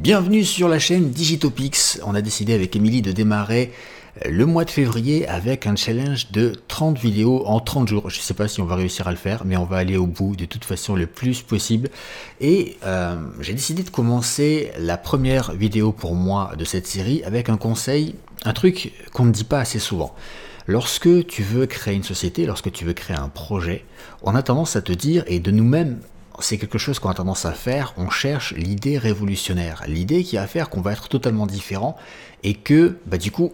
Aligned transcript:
Bienvenue 0.00 0.44
sur 0.44 0.68
la 0.68 0.78
chaîne 0.78 1.10
Digitopix. 1.10 2.00
On 2.04 2.14
a 2.14 2.20
décidé 2.20 2.52
avec 2.52 2.76
Émilie 2.76 3.00
de 3.00 3.12
démarrer 3.12 3.72
le 4.26 4.44
mois 4.44 4.64
de 4.64 4.70
février 4.70 5.26
avec 5.28 5.66
un 5.66 5.76
challenge 5.76 6.30
de 6.30 6.52
30 6.68 6.98
vidéos 6.98 7.46
en 7.46 7.60
30 7.60 7.88
jours. 7.88 8.10
Je 8.10 8.18
ne 8.18 8.22
sais 8.22 8.34
pas 8.34 8.48
si 8.48 8.60
on 8.60 8.66
va 8.66 8.74
réussir 8.74 9.08
à 9.08 9.12
le 9.12 9.16
faire, 9.16 9.44
mais 9.46 9.56
on 9.56 9.64
va 9.64 9.78
aller 9.78 9.96
au 9.96 10.06
bout 10.06 10.36
de 10.36 10.44
toute 10.44 10.64
façon 10.64 10.94
le 10.94 11.06
plus 11.06 11.40
possible. 11.42 11.88
Et 12.40 12.76
euh, 12.84 13.16
j'ai 13.40 13.54
décidé 13.54 13.82
de 13.82 13.88
commencer 13.88 14.72
la 14.78 14.98
première 14.98 15.52
vidéo 15.52 15.92
pour 15.92 16.14
moi 16.14 16.52
de 16.58 16.64
cette 16.64 16.86
série 16.86 17.22
avec 17.24 17.48
un 17.48 17.56
conseil, 17.56 18.16
un 18.44 18.52
truc 18.52 18.92
qu'on 19.12 19.24
ne 19.24 19.32
dit 19.32 19.44
pas 19.44 19.60
assez 19.60 19.78
souvent. 19.78 20.14
Lorsque 20.66 21.26
tu 21.26 21.42
veux 21.42 21.66
créer 21.66 21.94
une 21.94 22.02
société, 22.02 22.46
lorsque 22.46 22.72
tu 22.72 22.84
veux 22.84 22.94
créer 22.94 23.16
un 23.16 23.28
projet, 23.28 23.84
on 24.22 24.34
a 24.34 24.42
tendance 24.42 24.76
à 24.76 24.82
te 24.82 24.92
dire, 24.92 25.22
et 25.26 25.38
de 25.38 25.50
nous-mêmes, 25.50 26.00
c'est 26.40 26.58
quelque 26.58 26.78
chose 26.78 26.98
qu'on 26.98 27.10
a 27.10 27.14
tendance 27.14 27.44
à 27.44 27.52
faire, 27.52 27.94
on 27.96 28.10
cherche 28.10 28.52
l'idée 28.54 28.98
révolutionnaire, 28.98 29.84
l'idée 29.86 30.24
qui 30.24 30.36
va 30.36 30.46
faire 30.46 30.68
qu'on 30.68 30.80
va 30.80 30.92
être 30.92 31.08
totalement 31.08 31.46
différent 31.46 31.96
et 32.42 32.54
que, 32.54 32.98
bah, 33.06 33.18
du 33.18 33.30
coup, 33.30 33.52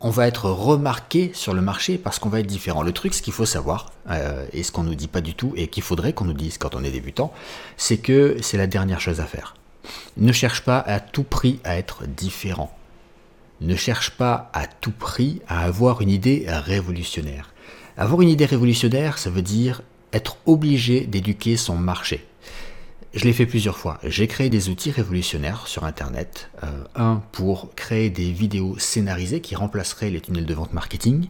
on 0.00 0.10
va 0.10 0.26
être 0.26 0.50
remarqué 0.50 1.30
sur 1.34 1.54
le 1.54 1.62
marché 1.62 1.98
parce 1.98 2.18
qu'on 2.18 2.28
va 2.28 2.40
être 2.40 2.46
différent. 2.46 2.82
Le 2.82 2.92
truc, 2.92 3.14
ce 3.14 3.22
qu'il 3.22 3.32
faut 3.32 3.46
savoir, 3.46 3.92
euh, 4.10 4.46
et 4.52 4.62
ce 4.62 4.70
qu'on 4.70 4.82
ne 4.82 4.90
nous 4.90 4.94
dit 4.94 5.08
pas 5.08 5.22
du 5.22 5.34
tout, 5.34 5.52
et 5.56 5.68
qu'il 5.68 5.82
faudrait 5.82 6.12
qu'on 6.12 6.26
nous 6.26 6.34
dise 6.34 6.58
quand 6.58 6.74
on 6.74 6.84
est 6.84 6.90
débutant, 6.90 7.32
c'est 7.76 7.96
que 7.96 8.36
c'est 8.42 8.58
la 8.58 8.66
dernière 8.66 9.00
chose 9.00 9.20
à 9.20 9.24
faire. 9.24 9.54
Ne 10.16 10.32
cherche 10.32 10.62
pas 10.62 10.78
à 10.78 11.00
tout 11.00 11.22
prix 11.22 11.60
à 11.64 11.76
être 11.76 12.06
différent. 12.06 12.76
Ne 13.62 13.74
cherche 13.74 14.10
pas 14.10 14.50
à 14.52 14.66
tout 14.66 14.92
prix 14.92 15.40
à 15.48 15.64
avoir 15.64 16.02
une 16.02 16.10
idée 16.10 16.44
révolutionnaire. 16.46 17.52
Avoir 17.96 18.20
une 18.20 18.28
idée 18.28 18.44
révolutionnaire, 18.44 19.16
ça 19.16 19.30
veut 19.30 19.42
dire 19.42 19.80
être 20.12 20.38
obligé 20.46 21.00
d'éduquer 21.06 21.56
son 21.56 21.76
marché. 21.76 22.26
Je 23.16 23.24
l'ai 23.24 23.32
fait 23.32 23.46
plusieurs 23.46 23.78
fois. 23.78 23.98
J'ai 24.04 24.26
créé 24.26 24.50
des 24.50 24.68
outils 24.68 24.90
révolutionnaires 24.90 25.66
sur 25.68 25.84
Internet. 25.84 26.50
Euh, 26.62 26.84
un 26.94 27.22
pour 27.32 27.74
créer 27.74 28.10
des 28.10 28.30
vidéos 28.30 28.78
scénarisées 28.78 29.40
qui 29.40 29.54
remplaceraient 29.54 30.10
les 30.10 30.20
tunnels 30.20 30.44
de 30.44 30.52
vente 30.52 30.74
marketing. 30.74 31.28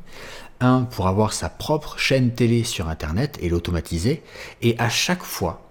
Un 0.59 0.83
pour 0.83 1.07
avoir 1.07 1.33
sa 1.33 1.49
propre 1.49 1.97
chaîne 1.97 2.33
télé 2.33 2.65
sur 2.65 2.89
Internet 2.89 3.39
et 3.41 3.49
l'automatiser. 3.49 4.25
Et 4.63 4.77
à 4.81 4.89
chaque 4.89 5.23
fois, 5.23 5.69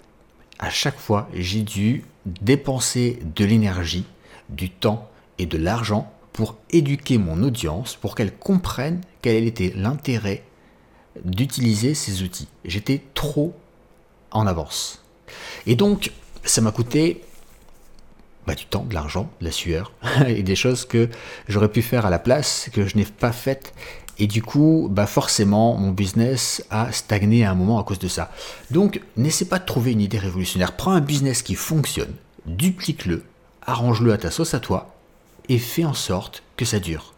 à 0.58 0.70
chaque 0.70 0.98
fois, 0.98 1.28
j'ai 1.34 1.64
dû 1.64 2.06
dépenser 2.26 3.20
de 3.36 3.44
l'énergie, 3.44 4.06
du 4.48 4.70
temps 4.70 5.10
et 5.38 5.46
de 5.46 5.58
l'argent 5.58 6.12
pour 6.32 6.56
éduquer 6.70 7.18
mon 7.18 7.44
audience, 7.44 7.96
pour 7.96 8.16
qu'elle 8.16 8.34
comprenne 8.34 9.02
quel 9.22 9.44
était 9.46 9.74
l'intérêt 9.76 10.44
d'utiliser 11.24 11.94
ces 11.94 12.24
outils. 12.24 12.48
J'étais 12.66 13.02
trop 13.14 13.56
en 14.32 14.48
avance. 14.48 15.02
Et 15.66 15.76
donc, 15.76 16.12
ça 16.44 16.62
m'a 16.62 16.72
coûté 16.72 17.22
bah, 18.46 18.56
du 18.56 18.66
temps, 18.66 18.84
de 18.84 18.94
l'argent, 18.94 19.30
de 19.40 19.46
la 19.46 19.52
sueur, 19.52 19.92
et 20.28 20.44
des 20.44 20.56
choses 20.56 20.86
que 20.86 21.10
j'aurais 21.48 21.70
pu 21.70 21.82
faire 21.82 22.06
à 22.06 22.10
la 22.10 22.20
place, 22.20 22.70
que 22.72 22.86
je 22.86 22.96
n'ai 22.96 23.06
pas 23.06 23.32
faites. 23.32 23.74
Et 24.18 24.28
du 24.28 24.42
coup, 24.42 24.88
bah 24.90 25.08
forcément, 25.08 25.76
mon 25.76 25.92
business 25.92 26.64
a 26.70 26.92
stagné 26.92 27.44
à 27.44 27.52
un 27.52 27.56
moment 27.56 27.80
à 27.80 27.84
cause 27.84 28.00
de 28.00 28.08
ça. 28.08 28.32
Donc, 28.72 29.02
n'essaie 29.18 29.46
pas 29.46 29.60
de 29.60 29.66
trouver 29.66 29.92
une 29.92 30.00
idée 30.00 30.20
révolutionnaire. 30.20 30.74
Prends 30.74 30.94
un 30.94 31.02
business 31.02 31.42
qui 31.42 31.56
fonctionne, 31.56 32.14
duplique-le, 32.46 33.24
arrange-le 33.66 34.14
à 34.14 34.18
ta 34.18 34.32
sauce 34.32 34.54
à 34.54 34.60
toi, 34.60 34.96
et 35.50 35.58
fais 35.58 35.84
en 35.84 35.94
sorte 35.94 36.44
que 36.56 36.66
ça 36.66 36.80
dure. 36.80 37.14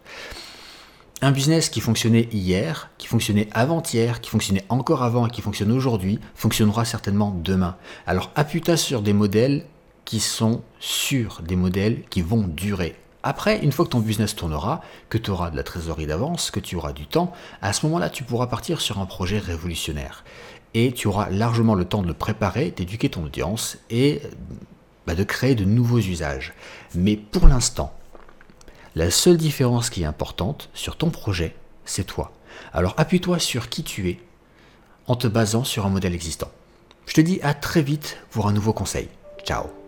Un 1.24 1.32
business 1.32 1.70
qui 1.70 1.82
fonctionnait 1.82 2.30
hier, 2.32 2.92
qui 3.00 3.08
fonctionnait 3.08 3.48
avant-hier, 3.52 4.22
qui 4.22 4.30
fonctionnait 4.30 4.64
encore 4.70 5.02
avant 5.02 5.26
et 5.26 5.32
qui 5.32 5.42
fonctionne 5.42 5.72
aujourd'hui, 5.72 6.20
fonctionnera 6.36 6.86
certainement 6.86 7.36
demain. 7.44 7.76
Alors 8.06 8.30
appuie-toi 8.36 8.78
sur 8.78 9.02
des 9.02 9.14
modèles 9.14 9.66
qui 10.06 10.20
sont 10.20 10.62
sûrs, 10.80 11.42
des 11.44 11.56
modèles 11.56 12.04
qui 12.12 12.22
vont 12.22 12.44
durer. 12.48 12.96
Après, 13.24 13.58
une 13.64 13.72
fois 13.72 13.86
que 13.86 13.90
ton 13.90 14.00
business 14.00 14.36
tournera, 14.36 14.82
que 15.10 15.18
tu 15.18 15.32
auras 15.32 15.50
de 15.50 15.56
la 15.56 15.64
trésorerie 15.64 16.06
d'avance, 16.06 16.52
que 16.52 16.60
tu 16.60 16.76
auras 16.76 16.94
du 16.94 17.08
temps, 17.08 17.34
à 17.64 17.74
ce 17.74 17.88
moment-là, 17.88 18.12
tu 18.12 18.24
pourras 18.24 18.46
partir 18.46 18.80
sur 18.80 19.00
un 19.00 19.08
projet 19.08 19.40
révolutionnaire. 19.40 20.24
Et 20.76 20.92
tu 20.92 21.08
auras 21.08 21.32
largement 21.32 21.74
le 21.74 21.86
temps 21.86 22.04
de 22.04 22.08
le 22.08 22.14
préparer, 22.14 22.70
d'éduquer 22.70 23.10
ton 23.10 23.24
audience 23.24 23.80
et 23.90 24.22
bah, 25.08 25.16
de 25.16 25.24
créer 25.24 25.56
de 25.56 25.66
nouveaux 25.66 25.98
usages. 25.98 26.54
Mais 26.94 27.16
pour 27.16 27.48
l'instant, 27.48 27.92
la 28.98 29.12
seule 29.12 29.38
différence 29.38 29.92
qui 29.92 30.02
est 30.02 30.06
importante 30.06 30.70
sur 30.74 30.96
ton 30.96 31.12
projet, 31.12 31.56
c'est 31.86 32.04
toi. 32.04 32.32
Alors 32.74 32.96
appuie-toi 32.98 33.38
sur 33.38 33.70
qui 33.70 33.84
tu 33.84 34.10
es 34.10 34.20
en 35.06 35.16
te 35.16 35.28
basant 35.28 35.64
sur 35.64 35.86
un 35.86 35.90
modèle 35.90 36.16
existant. 36.16 36.50
Je 37.06 37.14
te 37.14 37.22
dis 37.22 37.40
à 37.44 37.54
très 37.54 37.84
vite 37.84 38.18
pour 38.32 38.48
un 38.48 38.54
nouveau 38.54 38.74
conseil. 38.74 39.08
Ciao 39.46 39.87